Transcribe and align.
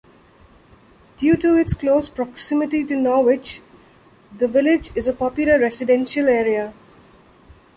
Due 1.17 1.37
to 1.37 1.55
its 1.57 1.75
close 1.75 2.09
proximity 2.09 2.83
to 2.83 2.95
Norwich, 2.95 3.61
the 4.35 4.47
village 4.47 4.89
is 4.95 5.05
a 5.07 5.13
popular 5.13 5.59
residential 5.59 6.27
area. 6.27 6.73